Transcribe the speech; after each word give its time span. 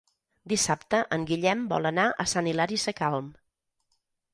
Dissabte 0.53 1.01
en 1.19 1.29
Guillem 1.33 1.63
vol 1.75 1.91
anar 1.93 2.09
a 2.25 2.29
Sant 2.35 2.53
Hilari 2.55 2.85
Sacalm. 2.89 3.33